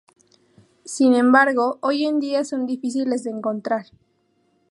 Sin 0.83 1.13
embargo, 1.13 1.77
hoy 1.79 2.05
en 2.07 2.19
día 2.19 2.43
son 2.43 2.65
difíciles 2.65 3.23
de 3.23 3.29
encontrar. 3.29 3.85